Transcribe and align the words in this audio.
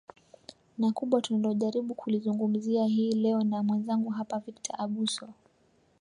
na 0.77 0.91
kubwa 0.91 1.21
tunalojaribu 1.21 1.95
kulizungumzia 1.95 2.85
hii 2.85 3.11
leo 3.11 3.43
na 3.43 3.63
mwenzangu 3.63 4.09
hapa 4.09 4.39
victor 4.39 4.75
abuso 4.79 5.29